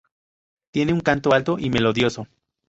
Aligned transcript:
Tiene 0.73 0.93
un 0.93 1.01
canto 1.01 1.31
alto 1.31 1.59
y 1.59 1.69
melodioso. 1.69 2.25